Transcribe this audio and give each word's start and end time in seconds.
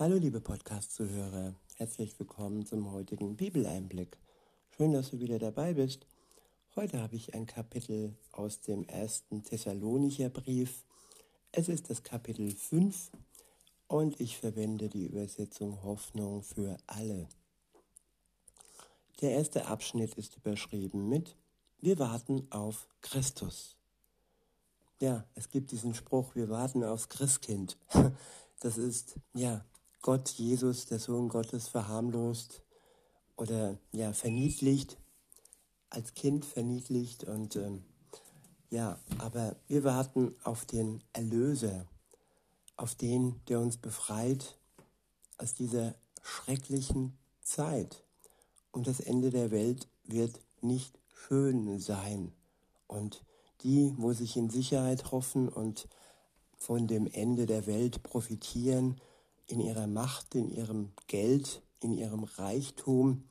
Hallo 0.00 0.16
liebe 0.16 0.40
Podcast-Zuhörer, 0.40 1.54
herzlich 1.76 2.18
willkommen 2.18 2.64
zum 2.64 2.90
heutigen 2.90 3.36
Bibeleinblick. 3.36 4.16
Schön, 4.74 4.94
dass 4.94 5.10
du 5.10 5.20
wieder 5.20 5.38
dabei 5.38 5.74
bist. 5.74 6.06
Heute 6.74 7.02
habe 7.02 7.16
ich 7.16 7.34
ein 7.34 7.44
Kapitel 7.44 8.16
aus 8.32 8.62
dem 8.62 8.84
ersten 8.84 9.42
Thessalonicher 9.42 10.30
Brief. 10.30 10.86
Es 11.52 11.68
ist 11.68 11.90
das 11.90 12.02
Kapitel 12.02 12.50
5 12.50 13.10
und 13.88 14.18
ich 14.18 14.38
verwende 14.38 14.88
die 14.88 15.04
Übersetzung 15.04 15.82
Hoffnung 15.82 16.44
für 16.44 16.78
alle. 16.86 17.28
Der 19.20 19.32
erste 19.32 19.66
Abschnitt 19.66 20.14
ist 20.14 20.34
überschrieben 20.38 21.10
mit 21.10 21.36
Wir 21.78 21.98
warten 21.98 22.50
auf 22.50 22.88
Christus. 23.02 23.76
Ja, 24.98 25.26
es 25.34 25.50
gibt 25.50 25.72
diesen 25.72 25.92
Spruch, 25.92 26.34
wir 26.34 26.48
warten 26.48 26.84
aufs 26.84 27.10
Christkind. 27.10 27.76
Das 28.62 28.76
ist, 28.76 29.18
ja, 29.32 29.64
Gott, 30.02 30.30
Jesus, 30.30 30.86
der 30.86 30.98
Sohn 30.98 31.28
Gottes, 31.28 31.68
verharmlost 31.68 32.62
oder 33.36 33.78
ja, 33.92 34.12
verniedlicht, 34.12 34.98
als 35.90 36.14
Kind 36.14 36.44
verniedlicht 36.44 37.24
und 37.24 37.56
ähm, 37.56 37.84
ja, 38.70 38.98
aber 39.18 39.56
wir 39.66 39.84
warten 39.84 40.36
auf 40.44 40.64
den 40.64 41.02
Erlöser, 41.12 41.86
auf 42.76 42.94
den, 42.94 43.40
der 43.48 43.60
uns 43.60 43.76
befreit 43.76 44.56
aus 45.38 45.54
dieser 45.54 45.96
schrecklichen 46.22 47.18
Zeit. 47.42 48.04
Und 48.70 48.86
das 48.86 49.00
Ende 49.00 49.30
der 49.30 49.50
Welt 49.50 49.88
wird 50.04 50.40
nicht 50.62 50.98
schön 51.12 51.80
sein. 51.80 52.32
Und 52.86 53.24
die, 53.62 53.92
wo 53.96 54.12
sich 54.12 54.36
in 54.36 54.48
Sicherheit 54.48 55.10
hoffen 55.10 55.48
und 55.48 55.88
von 56.56 56.86
dem 56.86 57.06
Ende 57.06 57.46
der 57.46 57.66
Welt 57.66 58.02
profitieren, 58.02 59.00
in 59.50 59.60
ihrer 59.60 59.86
Macht, 59.86 60.34
in 60.34 60.50
ihrem 60.50 60.92
Geld, 61.06 61.62
in 61.80 61.92
ihrem 61.92 62.24
Reichtum 62.24 63.24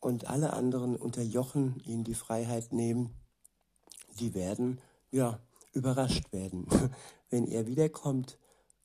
und 0.00 0.26
alle 0.26 0.52
anderen 0.52 0.96
unterjochen, 0.96 1.80
ihnen 1.84 2.04
die 2.04 2.14
Freiheit 2.14 2.72
nehmen, 2.72 3.10
die 4.18 4.34
werden, 4.34 4.80
ja, 5.10 5.38
überrascht 5.72 6.32
werden, 6.32 6.66
wenn 7.30 7.46
er 7.46 7.66
wiederkommt. 7.66 8.38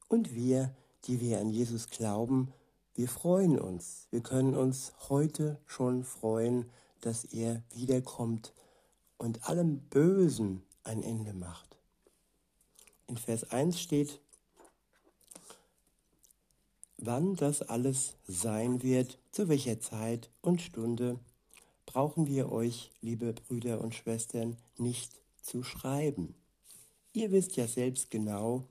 Und 0.08 0.34
wir, 0.36 0.74
die 1.06 1.20
wir 1.22 1.40
an 1.40 1.50
Jesus 1.50 1.88
glauben, 1.90 2.54
wir 2.96 3.08
freuen 3.08 3.60
uns. 3.60 4.08
Wir 4.10 4.22
können 4.22 4.56
uns 4.56 4.94
heute 5.10 5.60
schon 5.66 6.04
freuen, 6.04 6.70
dass 7.02 7.26
er 7.26 7.62
wiederkommt 7.72 8.54
und 9.18 9.48
allem 9.48 9.80
Bösen 9.82 10.64
ein 10.84 11.04
Ende 11.04 11.34
macht. 11.34 11.78
In 13.08 13.18
Vers 13.18 13.52
1 13.52 13.80
steht, 13.80 14.20
Wann 16.98 17.36
das 17.36 17.62
alles 17.62 18.16
sein 18.28 18.82
wird, 18.82 19.20
zu 19.32 19.50
welcher 19.50 19.80
Zeit 19.80 20.32
und 20.42 20.62
Stunde, 20.62 21.20
brauchen 21.86 22.28
wir 22.28 22.52
euch, 22.52 22.92
liebe 23.02 23.34
Brüder 23.34 23.82
und 23.82 23.94
Schwestern, 23.94 24.58
nicht 24.78 25.12
zu 25.42 25.64
schreiben. 25.64 26.36
Ihr 27.14 27.32
wisst 27.32 27.56
ja 27.56 27.68
selbst 27.68 28.10
genau, 28.10 28.64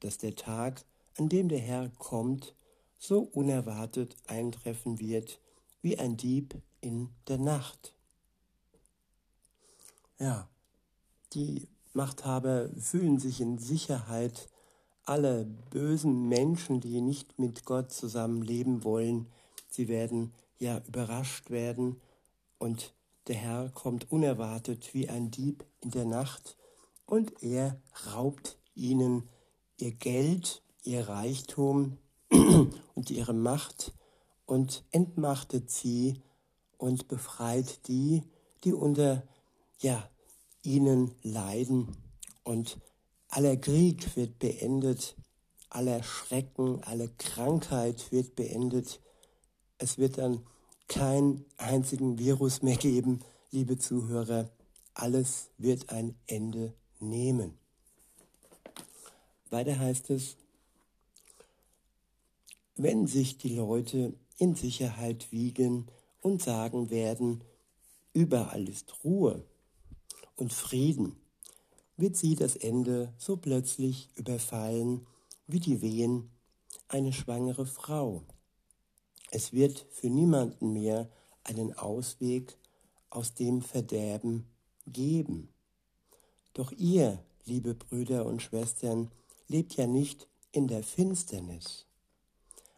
dass 0.00 0.18
der 0.18 0.34
Tag, 0.34 0.84
an 1.18 1.28
dem 1.28 1.48
der 1.48 1.60
Herr 1.60 1.90
kommt, 1.98 2.54
so 2.98 3.20
unerwartet 3.20 4.16
eintreffen 4.26 4.98
wird 4.98 5.38
wie 5.82 5.98
ein 5.98 6.16
Dieb 6.16 6.54
in 6.80 7.10
der 7.28 7.38
Nacht. 7.38 7.94
Ja, 10.18 10.48
die 11.34 11.68
Machthaber 11.92 12.70
fühlen 12.78 13.18
sich 13.18 13.40
in 13.40 13.58
Sicherheit, 13.58 14.48
alle 15.04 15.46
bösen 15.70 16.28
Menschen, 16.28 16.80
die 16.80 17.00
nicht 17.00 17.38
mit 17.38 17.64
Gott 17.64 17.92
zusammenleben 17.92 18.84
wollen, 18.84 19.26
sie 19.68 19.88
werden 19.88 20.32
ja 20.58 20.80
überrascht 20.86 21.50
werden. 21.50 22.00
Und 22.58 22.94
der 23.26 23.36
Herr 23.36 23.70
kommt 23.70 24.10
unerwartet 24.10 24.94
wie 24.94 25.08
ein 25.08 25.30
Dieb 25.30 25.64
in 25.80 25.90
der 25.90 26.04
Nacht 26.04 26.56
und 27.06 27.42
er 27.42 27.80
raubt 28.14 28.58
ihnen 28.74 29.28
ihr 29.78 29.92
Geld, 29.92 30.62
ihr 30.82 31.08
Reichtum 31.08 31.98
und 32.94 33.10
ihre 33.10 33.34
Macht 33.34 33.92
und 34.46 34.84
entmachtet 34.90 35.70
sie 35.70 36.20
und 36.78 37.08
befreit 37.08 37.86
die, 37.88 38.22
die 38.64 38.72
unter 38.72 39.22
ja, 39.80 40.08
ihnen 40.62 41.14
leiden 41.22 41.96
und 42.42 42.78
Aller 43.36 43.56
Krieg 43.56 44.14
wird 44.14 44.38
beendet, 44.38 45.16
aller 45.68 46.04
Schrecken, 46.04 46.80
alle 46.84 47.08
Krankheit 47.18 48.12
wird 48.12 48.36
beendet. 48.36 49.00
Es 49.76 49.98
wird 49.98 50.18
dann 50.18 50.46
keinen 50.86 51.44
einzigen 51.56 52.16
Virus 52.20 52.62
mehr 52.62 52.76
geben, 52.76 53.24
liebe 53.50 53.76
Zuhörer. 53.76 54.50
Alles 54.94 55.50
wird 55.58 55.90
ein 55.90 56.14
Ende 56.28 56.74
nehmen. 57.00 57.58
Weiter 59.50 59.80
heißt 59.80 60.10
es, 60.10 60.36
wenn 62.76 63.08
sich 63.08 63.36
die 63.36 63.56
Leute 63.56 64.14
in 64.38 64.54
Sicherheit 64.54 65.32
wiegen 65.32 65.88
und 66.20 66.40
sagen 66.40 66.88
werden, 66.88 67.42
überall 68.12 68.68
ist 68.68 69.02
Ruhe 69.02 69.44
und 70.36 70.52
Frieden, 70.52 71.16
wird 71.96 72.16
sie 72.16 72.34
das 72.34 72.56
Ende 72.56 73.12
so 73.18 73.36
plötzlich 73.36 74.08
überfallen 74.16 75.06
wie 75.46 75.60
die 75.60 75.80
Wehen 75.80 76.30
eine 76.88 77.12
schwangere 77.12 77.66
Frau. 77.66 78.22
Es 79.30 79.52
wird 79.52 79.86
für 79.90 80.08
niemanden 80.08 80.72
mehr 80.72 81.08
einen 81.42 81.76
Ausweg 81.76 82.56
aus 83.10 83.34
dem 83.34 83.62
Verderben 83.62 84.46
geben. 84.86 85.48
Doch 86.52 86.72
ihr, 86.72 87.22
liebe 87.44 87.74
Brüder 87.74 88.26
und 88.26 88.42
Schwestern, 88.42 89.10
lebt 89.48 89.76
ja 89.76 89.86
nicht 89.86 90.28
in 90.52 90.68
der 90.68 90.82
Finsternis. 90.82 91.86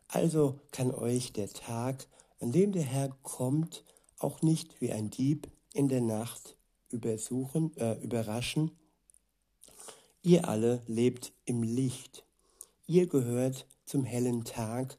Also 0.08 0.60
kann 0.70 0.92
euch 0.92 1.32
der 1.32 1.48
Tag, 1.50 2.06
an 2.40 2.52
dem 2.52 2.72
der 2.72 2.84
Herr 2.84 3.16
kommt, 3.22 3.84
auch 4.18 4.40
nicht 4.42 4.80
wie 4.80 4.92
ein 4.92 5.10
Dieb 5.10 5.50
in 5.72 5.88
der 5.88 6.00
Nacht 6.00 6.56
übersuchen, 6.90 7.76
äh, 7.76 7.94
überraschen, 8.02 8.70
Ihr 10.26 10.48
alle 10.48 10.82
lebt 10.88 11.32
im 11.44 11.62
Licht. 11.62 12.24
Ihr 12.88 13.06
gehört 13.06 13.64
zum 13.84 14.04
hellen 14.04 14.42
Tag 14.42 14.98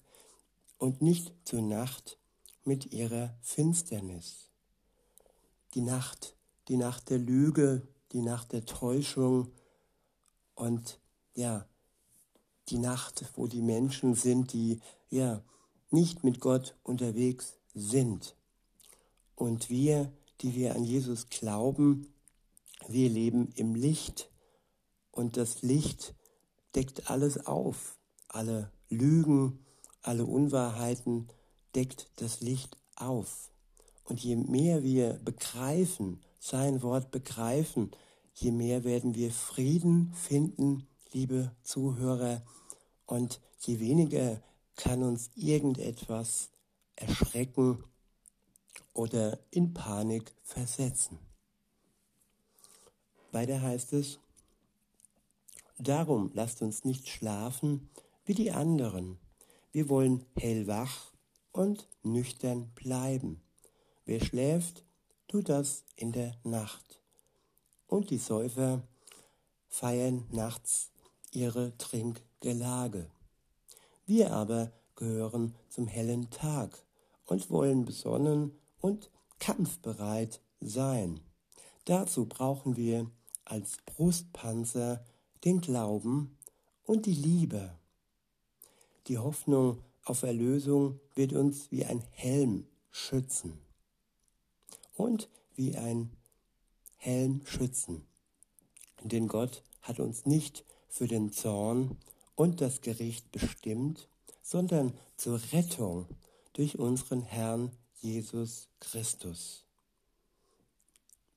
und 0.78 1.02
nicht 1.02 1.34
zur 1.44 1.62
Nacht 1.62 2.18
mit 2.64 2.94
ihrer 2.94 3.36
Finsternis. 3.42 4.50
Die 5.74 5.82
Nacht, 5.82 6.38
die 6.70 6.78
Nacht 6.78 7.10
der 7.10 7.18
Lüge, 7.18 7.86
die 8.14 8.22
Nacht 8.22 8.54
der 8.54 8.66
Täuschung 8.66 9.52
und 10.56 10.98
ja, 11.36 11.68
die 12.70 12.80
Nacht, 12.80 13.26
wo 13.36 13.48
die 13.48 13.62
Menschen 13.62 14.16
sind, 14.16 14.54
die 14.54 14.80
ja 15.10 15.44
nicht 15.92 16.24
mit 16.24 16.40
Gott 16.40 16.74
unterwegs 16.84 17.58
sind. 17.74 18.38
Und 19.36 19.70
wir, 19.70 20.10
die 20.40 20.56
wir 20.56 20.74
an 20.74 20.86
Jesus 20.86 21.28
glauben, 21.28 22.14
wir 22.88 23.10
leben 23.10 23.52
im 23.56 23.76
Licht 23.76 24.32
und 25.18 25.36
das 25.36 25.64
Licht 25.64 26.14
deckt 26.76 27.10
alles 27.10 27.48
auf. 27.48 27.98
Alle 28.28 28.72
Lügen, 28.88 29.66
alle 30.04 30.26
Unwahrheiten 30.26 31.28
deckt 31.76 32.12
das 32.18 32.40
Licht 32.42 32.78
auf. 32.96 33.50
Und 34.04 34.24
je 34.24 34.36
mehr 34.36 34.84
wir 34.84 35.14
begreifen, 35.14 36.22
sein 36.40 36.84
Wort 36.84 37.10
begreifen, 37.10 37.92
je 38.34 38.52
mehr 38.52 38.84
werden 38.84 39.16
wir 39.16 39.32
Frieden 39.32 40.14
finden, 40.14 40.88
liebe 41.12 41.52
Zuhörer, 41.64 42.44
und 43.06 43.42
je 43.60 43.80
weniger 43.80 44.42
kann 44.76 45.02
uns 45.02 45.32
irgendetwas 45.36 46.50
erschrecken 46.96 47.84
oder 48.94 49.40
in 49.50 49.74
Panik 49.74 50.36
versetzen. 50.44 51.18
Weiter 53.32 53.62
heißt 53.62 53.94
es, 53.94 54.20
Darum 55.80 56.32
lasst 56.34 56.62
uns 56.62 56.86
nicht 56.86 57.08
schlafen 57.08 57.90
wie 58.26 58.34
die 58.34 58.52
anderen. 58.52 59.20
Wir 59.72 59.90
wollen 59.90 60.26
hellwach 60.36 61.12
und 61.52 61.88
nüchtern 62.04 62.72
bleiben. 62.76 63.42
Wer 64.06 64.24
schläft, 64.24 64.86
tut 65.28 65.50
das 65.50 65.84
in 65.96 66.12
der 66.12 66.36
Nacht. 66.44 67.02
Und 67.88 68.10
die 68.10 68.18
Säufer 68.18 68.82
feiern 69.68 70.26
nachts 70.32 70.92
ihre 71.32 71.78
Trinkgelage. 71.78 73.10
Wir 74.06 74.34
aber 74.34 74.72
gehören 74.96 75.56
zum 75.70 75.88
hellen 75.88 76.30
Tag 76.32 76.84
und 77.26 77.50
wollen 77.50 77.86
besonnen 77.86 78.58
und 78.80 79.12
kampfbereit 79.40 80.42
sein. 80.60 81.20
Dazu 81.86 82.26
brauchen 82.26 82.76
wir 82.76 83.10
als 83.46 83.78
Brustpanzer 83.86 85.06
den 85.44 85.62
Glauben 85.62 86.38
und 86.84 87.06
die 87.06 87.14
Liebe. 87.14 87.78
Die 89.08 89.18
Hoffnung 89.18 89.84
auf 90.04 90.24
Erlösung 90.24 91.00
wird 91.16 91.34
uns 91.34 91.72
wie 91.72 91.86
ein 91.86 92.04
Helm 92.12 92.66
schützen. 92.92 93.60
Und 94.96 95.30
wie 95.56 95.76
ein 95.76 96.12
Helm 96.96 97.42
schützen. 97.46 98.06
Denn 99.04 99.28
Gott 99.28 99.64
hat 99.82 100.00
uns 100.00 100.26
nicht 100.26 100.66
für 100.90 101.08
den 101.08 101.32
Zorn 101.32 101.98
und 102.36 102.62
das 102.62 102.82
Gericht 102.82 103.32
bestimmt, 103.32 104.08
sondern 104.42 104.94
zur 105.16 105.40
Rettung 105.52 106.08
durch 106.54 106.80
unseren 106.80 107.22
Herrn 107.22 107.72
Jesus 108.00 108.70
Christus. 108.80 109.66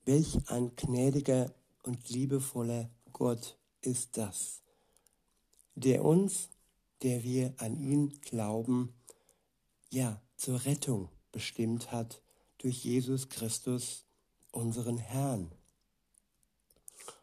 Welch 0.05 0.39
ein 0.49 0.75
gnädiger 0.77 1.53
und 1.83 2.09
liebevoller 2.09 2.91
Gott 3.13 3.57
ist 3.83 4.17
das, 4.17 4.63
der 5.75 6.05
uns, 6.05 6.49
der 7.03 7.23
wir 7.23 7.55
an 7.59 7.77
ihn 7.77 8.21
glauben, 8.21 8.95
ja, 9.91 10.21
zur 10.37 10.65
Rettung 10.65 11.09
bestimmt 11.33 11.93
hat 11.93 12.23
durch 12.59 12.85
Jesus 12.85 13.29
Christus, 13.29 14.07
unseren 14.53 14.99
Herrn. 14.99 15.53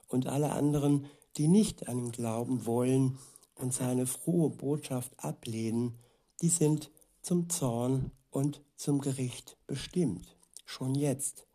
Und 0.07 0.27
alle 0.27 0.51
anderen, 0.51 1.07
die 1.36 1.48
nicht 1.48 1.88
an 1.88 2.00
ihn 2.00 2.12
glauben 2.12 2.65
wollen 2.65 3.19
und 3.56 3.74
seine 3.74 4.07
frohe 4.07 4.50
Botschaft 4.50 5.13
ablehnen, 5.24 6.00
die 6.42 6.50
sind 6.50 6.92
zum 7.21 7.50
Zorn 7.50 8.12
und 8.30 8.62
zum 8.75 9.00
Gericht 9.00 9.57
bestimmt, 9.68 10.38
schon 10.65 10.95
jetzt. 10.95 11.48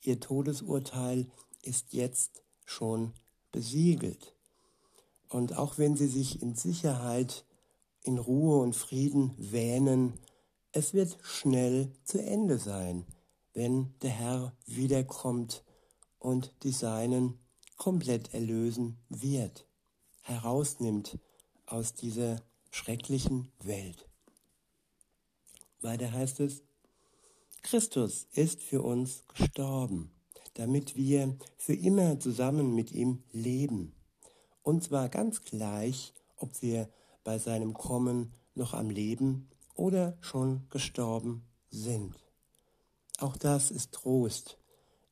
Ihr 0.00 0.18
Todesurteil 0.18 1.30
ist 1.62 1.92
jetzt 1.92 2.42
schon 2.64 3.12
besiegelt. 3.52 4.34
Und 5.32 5.56
auch 5.56 5.78
wenn 5.78 5.96
sie 5.96 6.08
sich 6.08 6.42
in 6.42 6.56
Sicherheit, 6.56 7.46
in 8.02 8.18
Ruhe 8.18 8.60
und 8.60 8.76
Frieden 8.76 9.32
wähnen, 9.38 10.18
es 10.72 10.92
wird 10.92 11.16
schnell 11.22 11.90
zu 12.04 12.22
Ende 12.22 12.58
sein, 12.58 13.06
wenn 13.54 13.94
der 14.02 14.10
Herr 14.10 14.52
wiederkommt 14.66 15.64
und 16.18 16.52
die 16.64 16.70
Seinen 16.70 17.38
komplett 17.78 18.34
erlösen 18.34 18.98
wird, 19.08 19.66
herausnimmt 20.20 21.18
aus 21.64 21.94
dieser 21.94 22.42
schrecklichen 22.70 23.50
Welt. 23.62 24.06
Weiter 25.80 26.12
heißt 26.12 26.40
es, 26.40 26.62
Christus 27.62 28.26
ist 28.34 28.62
für 28.62 28.82
uns 28.82 29.24
gestorben, 29.28 30.12
damit 30.54 30.94
wir 30.94 31.38
für 31.56 31.74
immer 31.74 32.20
zusammen 32.20 32.74
mit 32.74 32.92
ihm 32.92 33.22
leben. 33.32 33.94
Und 34.62 34.82
zwar 34.82 35.08
ganz 35.08 35.42
gleich, 35.42 36.14
ob 36.36 36.62
wir 36.62 36.88
bei 37.24 37.38
seinem 37.38 37.74
Kommen 37.74 38.32
noch 38.54 38.74
am 38.74 38.90
Leben 38.90 39.48
oder 39.74 40.16
schon 40.20 40.66
gestorben 40.70 41.44
sind. 41.70 42.14
Auch 43.18 43.36
das 43.36 43.70
ist 43.70 43.92
Trost, 43.92 44.58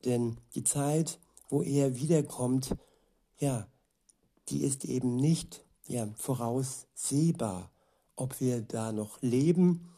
denn 0.04 0.38
die 0.54 0.64
Zeit, 0.64 1.18
wo 1.48 1.62
er 1.62 1.96
wiederkommt, 1.96 2.76
ja, 3.38 3.66
die 4.48 4.62
ist 4.62 4.84
eben 4.84 5.16
nicht 5.16 5.64
ja, 5.86 6.08
voraussehbar, 6.16 7.70
ob 8.16 8.40
wir 8.40 8.62
da 8.62 8.92
noch 8.92 9.20
leben 9.22 9.88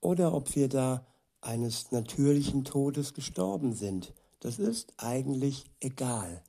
oder 0.00 0.32
ob 0.32 0.54
wir 0.54 0.68
da 0.68 1.06
eines 1.40 1.92
natürlichen 1.92 2.64
Todes 2.64 3.14
gestorben 3.14 3.74
sind. 3.74 4.12
Das 4.40 4.58
ist 4.58 4.94
eigentlich 4.96 5.64
egal. 5.80 6.42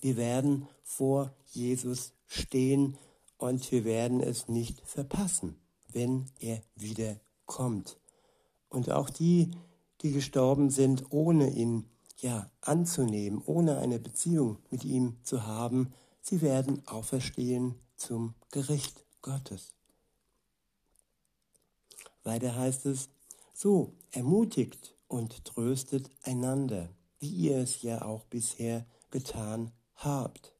Wir 0.00 0.16
werden 0.16 0.68
vor 0.86 1.34
Jesus 1.46 2.12
stehen 2.26 2.96
und 3.36 3.70
wir 3.72 3.84
werden 3.84 4.20
es 4.20 4.48
nicht 4.48 4.80
verpassen, 4.86 5.58
wenn 5.88 6.30
er 6.38 6.62
wiederkommt. 6.76 7.98
Und 8.70 8.90
auch 8.90 9.10
die, 9.10 9.50
die 10.00 10.12
gestorben 10.12 10.70
sind, 10.70 11.10
ohne 11.10 11.50
ihn 11.50 11.84
ja 12.18 12.50
anzunehmen, 12.60 13.42
ohne 13.44 13.78
eine 13.78 13.98
Beziehung 13.98 14.58
mit 14.70 14.84
ihm 14.84 15.16
zu 15.22 15.44
haben, 15.44 15.92
sie 16.22 16.40
werden 16.40 16.86
auferstehen 16.86 17.74
zum 17.96 18.34
Gericht 18.50 19.04
Gottes. 19.22 19.74
Weiter 22.22 22.54
heißt 22.54 22.86
es, 22.86 23.08
so 23.52 23.92
ermutigt 24.12 24.94
und 25.08 25.44
tröstet 25.44 26.10
einander, 26.22 26.88
wie 27.18 27.30
ihr 27.30 27.58
es 27.58 27.82
ja 27.82 28.02
auch 28.02 28.24
bisher 28.24 28.86
getan 29.10 29.72
habt. 29.94 30.55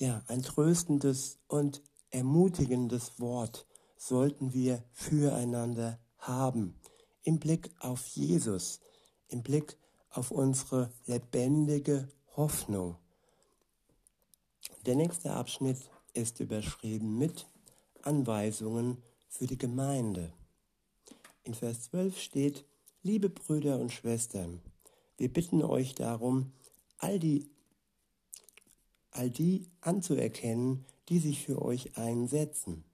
Ja, 0.00 0.22
ein 0.28 0.40
tröstendes 0.40 1.38
und 1.46 1.82
ermutigendes 2.08 3.20
Wort 3.20 3.66
sollten 3.98 4.54
wir 4.54 4.82
füreinander 4.92 6.00
haben, 6.16 6.80
im 7.22 7.38
Blick 7.38 7.70
auf 7.80 8.06
Jesus, 8.06 8.80
im 9.28 9.42
Blick 9.42 9.76
auf 10.08 10.30
unsere 10.30 10.90
lebendige 11.04 12.08
Hoffnung. 12.34 12.96
Der 14.86 14.94
nächste 14.94 15.32
Abschnitt 15.32 15.90
ist 16.14 16.40
überschrieben 16.40 17.18
mit 17.18 17.46
Anweisungen 18.00 19.02
für 19.28 19.46
die 19.46 19.58
Gemeinde. 19.58 20.32
In 21.42 21.52
Vers 21.52 21.90
12 21.90 22.18
steht, 22.18 22.64
liebe 23.02 23.28
Brüder 23.28 23.78
und 23.78 23.92
Schwestern, 23.92 24.62
wir 25.18 25.30
bitten 25.30 25.62
euch 25.62 25.94
darum, 25.94 26.54
all 26.96 27.18
die, 27.18 27.50
all 29.10 29.30
die 29.30 29.66
anzuerkennen, 29.80 30.84
die 31.08 31.18
sich 31.18 31.44
für 31.44 31.62
euch 31.62 31.96
einsetzen. 31.96 32.84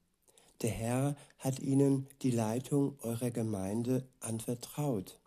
Der 0.63 0.71
Herr 0.71 1.17
hat 1.39 1.61
ihnen 1.61 2.07
die 2.23 2.31
Leitung 2.31 2.99
eurer 3.03 3.31
Gemeinde 3.31 4.07
anvertraut. 4.21 5.19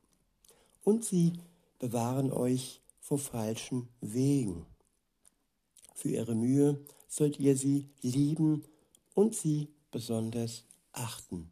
Und 0.83 1.05
sie 1.05 1.33
bewahren 1.77 2.31
euch 2.31 2.81
vor 2.99 3.19
falschen 3.19 3.89
Wegen. 4.01 4.65
Für 5.93 6.09
ihre 6.09 6.35
Mühe 6.35 6.79
sollt 7.07 7.39
ihr 7.39 7.55
sie 7.55 7.89
lieben 8.01 8.63
und 9.13 9.35
sie 9.35 9.69
besonders 9.91 10.63
achten. 10.93 11.51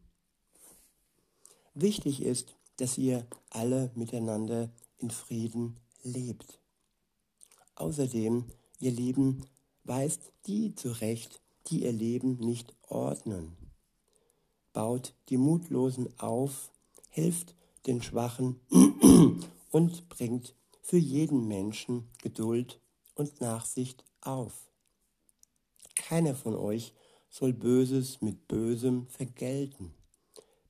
Wichtig 1.74 2.22
ist, 2.22 2.56
dass 2.78 2.98
ihr 2.98 3.28
alle 3.50 3.92
miteinander 3.96 4.72
in 4.98 5.12
Frieden 5.12 5.80
lebt. 6.04 6.60
Außerdem, 7.76 8.46
ihr 8.80 8.92
Lieben, 8.92 9.46
weist 9.84 10.32
die 10.46 10.76
zurecht, 10.76 11.42
die 11.68 11.84
ihr 11.84 11.92
Leben 11.92 12.38
nicht 12.38 12.76
ordnen. 12.88 13.56
Baut 14.74 15.14
die 15.30 15.38
Mutlosen 15.38 16.18
auf, 16.20 16.72
hilft 17.10 17.56
den 17.88 18.02
Schwachen 18.02 18.60
und 19.72 20.10
bringt 20.10 20.54
für 20.82 20.98
jeden 20.98 21.48
Menschen 21.48 22.08
Geduld 22.22 22.80
und 23.16 23.42
Nachsicht 23.42 24.06
auf. 24.22 24.70
Keiner 25.96 26.36
von 26.36 26.56
euch 26.56 26.94
soll 27.30 27.54
Böses 27.54 28.22
mit 28.22 28.48
Bösem 28.48 29.08
vergelten. 29.08 29.94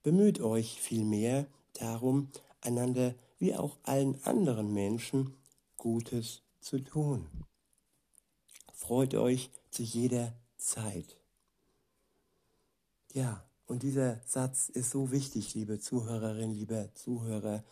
Bemüht 0.04 0.42
euch 0.42 0.80
vielmehr 0.80 1.48
darum, 1.74 2.30
einander 2.62 3.16
wie 3.40 3.56
auch 3.56 3.78
allen 3.84 4.24
anderen 4.24 4.74
Menschen 4.74 5.34
Gutes 5.78 6.42
zu 6.60 6.80
tun. 6.80 7.28
Freut 8.78 9.16
euch 9.16 9.50
zu 9.72 9.82
jeder 9.82 10.34
Zeit. 10.56 11.18
Ja, 13.12 13.44
und 13.66 13.82
dieser 13.82 14.22
Satz 14.24 14.70
ist 14.70 14.92
so 14.92 15.12
wichtig, 15.12 15.56
liebe 15.56 15.80
Zuhörerinnen, 15.80 16.56
liebe 16.56 16.92
Zuhörer, 16.94 17.64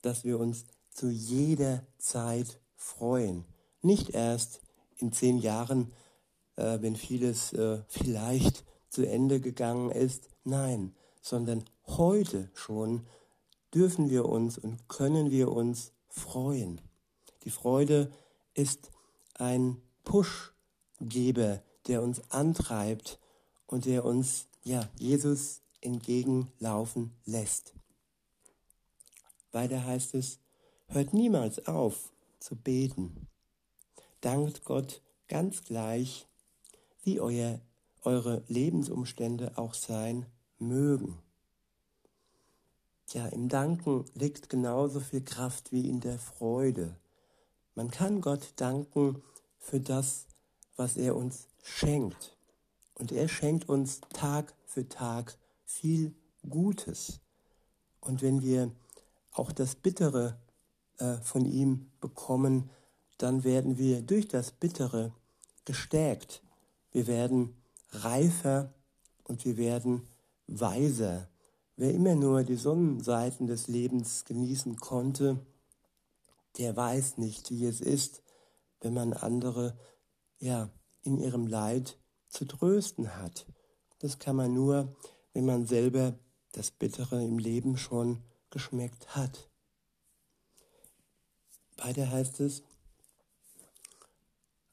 dass 0.00 0.22
wir 0.22 0.38
uns 0.38 0.64
zu 0.90 1.10
jeder 1.10 1.84
Zeit 1.98 2.60
freuen. 2.76 3.44
Nicht 3.82 4.10
erst 4.10 4.60
in 4.98 5.12
zehn 5.12 5.38
Jahren, 5.38 5.92
äh, 6.54 6.78
wenn 6.80 6.94
vieles 6.94 7.52
äh, 7.52 7.82
vielleicht 7.88 8.64
zu 8.90 9.04
Ende 9.04 9.40
gegangen 9.40 9.90
ist. 9.90 10.30
Nein, 10.44 10.94
sondern 11.20 11.64
heute 11.88 12.48
schon 12.54 13.08
dürfen 13.74 14.08
wir 14.08 14.26
uns 14.26 14.56
und 14.56 14.88
können 14.88 15.32
wir 15.32 15.50
uns 15.50 15.90
freuen. 16.06 16.80
Die 17.42 17.50
Freude 17.50 18.12
ist 18.54 18.92
ein 19.34 19.82
Pushgeber, 20.04 21.62
der 21.86 22.02
uns 22.02 22.30
antreibt 22.30 23.18
und 23.66 23.86
der 23.86 24.04
uns 24.04 24.46
ja 24.62 24.88
Jesus 24.98 25.62
entgegenlaufen 25.80 27.12
lässt. 27.24 27.74
Weiter 29.52 29.84
heißt 29.84 30.14
es, 30.14 30.38
hört 30.88 31.12
niemals 31.12 31.66
auf 31.66 32.12
zu 32.38 32.56
beten. 32.56 33.28
Dankt 34.20 34.64
Gott 34.64 35.02
ganz 35.28 35.64
gleich, 35.64 36.26
wie 37.02 37.20
euer, 37.20 37.60
eure 38.02 38.42
Lebensumstände 38.48 39.52
auch 39.56 39.74
sein 39.74 40.26
mögen. 40.58 41.18
Ja, 43.12 43.26
im 43.26 43.48
Danken 43.48 44.06
liegt 44.14 44.48
genauso 44.48 44.98
viel 44.98 45.22
Kraft 45.22 45.72
wie 45.72 45.88
in 45.88 46.00
der 46.00 46.18
Freude. 46.18 46.96
Man 47.74 47.90
kann 47.90 48.20
Gott 48.20 48.54
danken 48.56 49.22
für 49.64 49.80
das, 49.80 50.26
was 50.76 50.96
er 50.96 51.16
uns 51.16 51.48
schenkt. 51.62 52.36
Und 52.94 53.12
er 53.12 53.28
schenkt 53.28 53.68
uns 53.68 54.00
Tag 54.12 54.54
für 54.66 54.88
Tag 54.88 55.36
viel 55.64 56.14
Gutes. 56.48 57.20
Und 58.00 58.22
wenn 58.22 58.42
wir 58.42 58.70
auch 59.32 59.50
das 59.50 59.74
Bittere 59.74 60.38
äh, 60.98 61.16
von 61.16 61.46
ihm 61.46 61.90
bekommen, 62.00 62.70
dann 63.18 63.42
werden 63.42 63.78
wir 63.78 64.02
durch 64.02 64.28
das 64.28 64.52
Bittere 64.52 65.12
gestärkt. 65.64 66.42
Wir 66.92 67.06
werden 67.06 67.56
reifer 67.90 68.72
und 69.24 69.44
wir 69.44 69.56
werden 69.56 70.06
weiser. 70.46 71.28
Wer 71.76 71.94
immer 71.94 72.14
nur 72.14 72.44
die 72.44 72.56
Sonnenseiten 72.56 73.46
des 73.46 73.66
Lebens 73.66 74.24
genießen 74.26 74.76
konnte, 74.76 75.38
der 76.58 76.76
weiß 76.76 77.18
nicht, 77.18 77.50
wie 77.50 77.64
es 77.64 77.80
ist, 77.80 78.23
wenn 78.84 78.94
man 78.94 79.12
andere 79.12 79.76
ja 80.38 80.70
in 81.02 81.18
ihrem 81.18 81.46
Leid 81.46 81.98
zu 82.28 82.44
trösten 82.44 83.16
hat. 83.16 83.46
Das 83.98 84.18
kann 84.18 84.36
man 84.36 84.52
nur, 84.52 84.94
wenn 85.32 85.46
man 85.46 85.66
selber 85.66 86.18
das 86.52 86.70
Bittere 86.70 87.24
im 87.24 87.38
Leben 87.38 87.76
schon 87.76 88.22
geschmeckt 88.50 89.16
hat. 89.16 89.50
Weiter 91.76 92.10
heißt 92.10 92.40
es, 92.40 92.62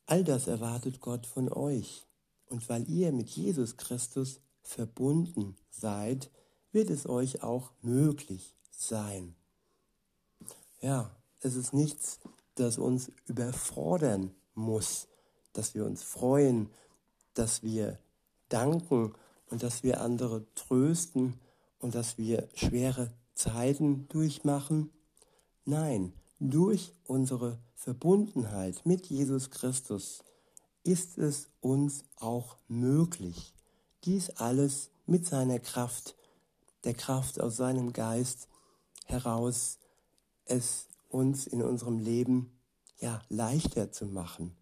all 0.05 0.23
das 0.23 0.47
erwartet 0.47 0.99
Gott 0.99 1.25
von 1.25 1.51
euch. 1.51 2.05
Und 2.45 2.67
weil 2.67 2.87
ihr 2.89 3.13
mit 3.13 3.29
Jesus 3.29 3.77
Christus 3.77 4.41
verbunden 4.61 5.55
seid, 5.69 6.29
wird 6.71 6.89
es 6.89 7.07
euch 7.07 7.43
auch 7.43 7.71
möglich 7.81 8.55
sein. 8.69 9.35
Ja, 10.81 11.15
es 11.39 11.55
ist 11.55 11.73
nichts, 11.73 12.19
das 12.55 12.77
uns 12.77 13.11
überfordern 13.27 14.31
muss, 14.53 15.07
dass 15.53 15.73
wir 15.75 15.85
uns 15.85 16.03
freuen, 16.03 16.69
dass 17.33 17.63
wir 17.63 17.99
danken 18.49 19.13
und 19.49 19.63
dass 19.63 19.83
wir 19.83 20.01
andere 20.01 20.45
trösten 20.55 21.39
und 21.79 21.95
dass 21.95 22.17
wir 22.17 22.47
schwere 22.53 23.11
Zeiten 23.33 24.07
durchmachen. 24.09 24.91
Nein, 25.65 26.13
durch 26.39 26.93
unsere 27.05 27.59
Verbundenheit 27.75 28.85
mit 28.85 29.07
Jesus 29.07 29.49
Christus 29.49 30.23
ist 30.83 31.17
es 31.17 31.49
uns 31.59 32.03
auch 32.17 32.57
möglich, 32.67 33.53
dies 34.03 34.31
alles 34.31 34.89
mit 35.05 35.25
seiner 35.25 35.59
Kraft, 35.59 36.15
der 36.83 36.93
Kraft 36.93 37.39
aus 37.39 37.57
seinem 37.57 37.93
Geist 37.93 38.47
heraus, 39.05 39.77
es 40.45 40.87
uns 41.11 41.47
in 41.47 41.61
unserem 41.61 41.99
Leben 41.99 42.51
ja 42.99 43.21
leichter 43.29 43.91
zu 43.91 44.05
machen 44.05 44.55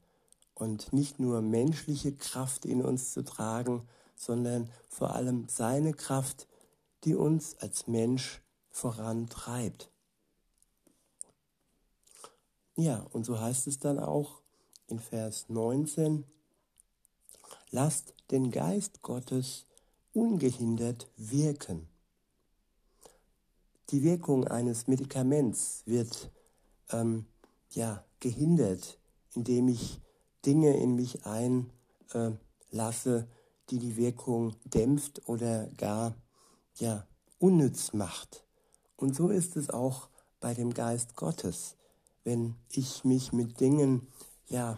und 0.53 0.91
nicht 0.93 1.19
nur 1.19 1.41
menschliche 1.41 2.15
Kraft 2.15 2.65
in 2.65 2.81
uns 2.81 3.13
zu 3.13 3.23
tragen, 3.23 3.87
sondern 4.15 4.69
vor 4.89 5.15
allem 5.15 5.47
seine 5.47 5.93
Kraft, 5.93 6.47
die 7.05 7.15
uns 7.15 7.57
als 7.59 7.87
Mensch 7.87 8.41
vorantreibt. 8.69 9.89
Ja, 12.75 13.05
und 13.11 13.25
so 13.25 13.39
heißt 13.39 13.67
es 13.67 13.79
dann 13.79 13.99
auch 13.99 14.41
in 14.87 14.99
Vers 14.99 15.45
19, 15.49 16.25
lasst 17.71 18.13
den 18.31 18.51
Geist 18.51 19.01
Gottes 19.01 19.65
ungehindert 20.13 21.07
wirken. 21.17 21.87
Die 23.89 24.03
Wirkung 24.03 24.47
eines 24.47 24.87
Medikaments 24.87 25.83
wird 25.85 26.31
ähm, 26.91 27.25
ja, 27.71 28.03
gehindert, 28.19 28.99
indem 29.33 29.67
ich 29.67 30.01
Dinge 30.45 30.75
in 30.77 30.95
mich 30.95 31.25
einlasse, 31.25 31.67
die 33.69 33.79
die 33.79 33.97
Wirkung 33.97 34.55
dämpft 34.65 35.27
oder 35.27 35.67
gar 35.77 36.15
ja, 36.75 37.05
unnütz 37.37 37.93
macht. 37.93 38.45
Und 38.95 39.15
so 39.15 39.29
ist 39.29 39.55
es 39.55 39.69
auch 39.69 40.09
bei 40.39 40.53
dem 40.53 40.73
Geist 40.73 41.15
Gottes. 41.15 41.75
Wenn 42.23 42.55
ich 42.71 43.03
mich 43.03 43.31
mit 43.31 43.59
Dingen 43.59 44.07
ja, 44.47 44.77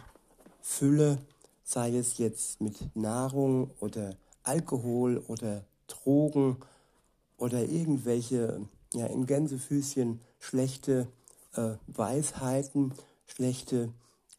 fülle, 0.61 1.19
sei 1.63 1.95
es 1.95 2.17
jetzt 2.17 2.61
mit 2.61 2.95
Nahrung 2.95 3.71
oder 3.79 4.15
Alkohol 4.43 5.17
oder 5.27 5.65
Drogen 5.87 6.57
oder 7.37 7.63
irgendwelche 7.63 8.61
ja, 8.93 9.05
in 9.07 9.25
Gänsefüßchen 9.25 10.19
schlechte 10.39 11.07
äh, 11.55 11.75
Weisheiten, 11.87 12.93
schlechte 13.25 13.93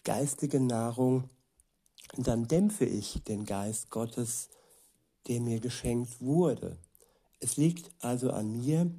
geistige 0.05 0.61
Nahrung, 0.61 1.29
dann 2.17 2.47
dämpfe 2.47 2.85
ich 2.85 3.23
den 3.25 3.45
Geist 3.45 3.91
Gottes, 3.91 4.51
der 5.29 5.41
mir 5.41 5.61
geschenkt 5.61 6.21
wurde. 6.21 6.79
Es 7.41 7.57
liegt 7.57 7.91
also 8.01 8.31
an 8.31 8.53
mir, 8.53 8.91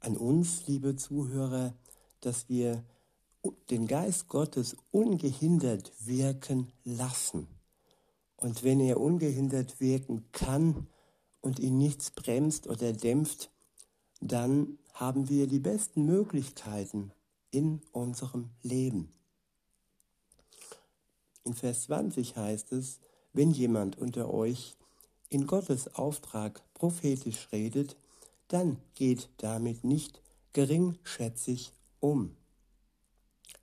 an 0.00 0.16
uns, 0.16 0.66
liebe 0.66 0.96
Zuhörer, 0.96 1.74
dass 2.20 2.48
wir 2.48 2.84
den 3.70 3.86
Geist 3.86 4.28
Gottes 4.28 4.76
ungehindert 4.90 5.92
wirken 6.00 6.72
lassen. 6.84 7.48
Und 8.36 8.62
wenn 8.64 8.80
er 8.80 9.00
ungehindert 9.00 9.80
wirken 9.80 10.30
kann 10.32 10.88
und 11.40 11.58
ihn 11.58 11.78
nichts 11.78 12.10
bremst 12.10 12.66
oder 12.66 12.92
dämpft, 12.92 13.50
dann 14.20 14.78
haben 14.94 15.28
wir 15.28 15.46
die 15.46 15.58
besten 15.58 16.04
Möglichkeiten 16.04 17.12
in 17.52 17.80
unserem 17.92 18.50
Leben. 18.62 19.12
In 21.44 21.54
Vers 21.54 21.82
20 21.82 22.36
heißt 22.36 22.72
es, 22.72 22.98
wenn 23.32 23.52
jemand 23.52 23.96
unter 23.98 24.32
euch 24.32 24.76
in 25.28 25.46
Gottes 25.46 25.94
Auftrag 25.94 26.62
prophetisch 26.74 27.48
redet, 27.52 27.96
dann 28.48 28.78
geht 28.94 29.30
damit 29.38 29.84
nicht 29.84 30.20
geringschätzig 30.52 31.72
um. 32.00 32.36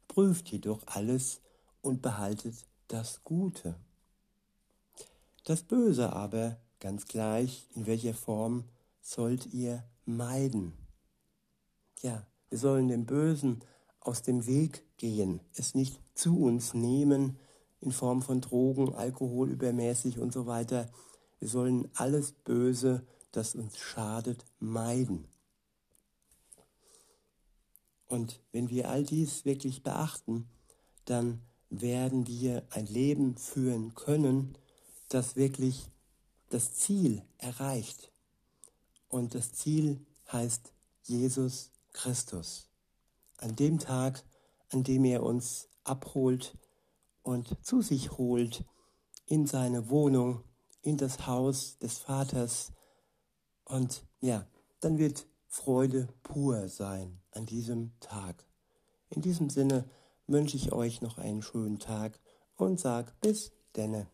Prüft 0.07 0.49
jedoch 0.49 0.81
alles 0.87 1.41
und 1.81 2.01
behaltet 2.01 2.55
das 2.87 3.23
Gute. 3.23 3.75
Das 5.43 5.63
Böse 5.63 6.13
aber, 6.13 6.57
ganz 6.79 7.05
gleich 7.05 7.67
in 7.75 7.85
welcher 7.85 8.13
Form, 8.13 8.65
sollt 9.01 9.53
ihr 9.53 9.83
meiden. 10.05 10.73
Ja, 12.01 12.25
wir 12.49 12.57
sollen 12.57 12.87
dem 12.87 13.05
Bösen 13.05 13.63
aus 13.99 14.21
dem 14.21 14.45
Weg 14.45 14.83
gehen, 14.97 15.41
es 15.53 15.75
nicht 15.75 15.99
zu 16.15 16.39
uns 16.39 16.73
nehmen, 16.73 17.37
in 17.81 17.91
Form 17.91 18.21
von 18.21 18.41
Drogen, 18.41 18.93
Alkohol 18.93 19.49
übermäßig 19.49 20.19
und 20.19 20.33
so 20.33 20.45
weiter. 20.45 20.89
Wir 21.39 21.47
sollen 21.47 21.89
alles 21.93 22.31
Böse, 22.31 23.05
das 23.31 23.55
uns 23.55 23.77
schadet, 23.77 24.45
meiden. 24.59 25.27
Und 28.07 28.41
wenn 28.51 28.69
wir 28.69 28.89
all 28.89 29.03
dies 29.03 29.45
wirklich 29.45 29.83
beachten, 29.83 30.49
dann 31.05 31.41
werden 31.69 32.27
wir 32.27 32.63
ein 32.71 32.87
Leben 32.87 33.37
führen 33.37 33.93
können, 33.93 34.57
das 35.07 35.35
wirklich 35.35 35.91
das 36.49 36.73
Ziel 36.73 37.23
erreicht. 37.37 38.11
Und 39.07 39.35
das 39.35 39.53
Ziel 39.53 40.05
heißt 40.31 40.73
Jesus 41.03 41.71
Christus. 41.93 42.68
An 43.39 43.55
dem 43.55 43.79
Tag, 43.79 44.23
an 44.69 44.83
dem 44.83 45.05
er 45.05 45.23
uns 45.23 45.69
abholt, 45.83 46.57
und 47.21 47.63
zu 47.65 47.81
sich 47.81 48.17
holt 48.17 48.65
in 49.25 49.45
seine 49.45 49.89
Wohnung, 49.89 50.43
in 50.81 50.97
das 50.97 51.27
Haus 51.27 51.77
des 51.77 51.97
Vaters. 51.97 52.71
Und 53.65 54.05
ja, 54.19 54.47
dann 54.79 54.97
wird 54.97 55.27
Freude 55.47 56.07
pur 56.23 56.67
sein 56.67 57.21
an 57.31 57.45
diesem 57.45 57.91
Tag. 57.99 58.45
In 59.09 59.21
diesem 59.21 59.49
Sinne 59.49 59.89
wünsche 60.27 60.57
ich 60.57 60.71
euch 60.71 61.01
noch 61.01 61.17
einen 61.17 61.41
schönen 61.41 61.79
Tag 61.79 62.19
und 62.55 62.79
sag 62.79 63.19
bis 63.21 63.51
denne. 63.75 64.07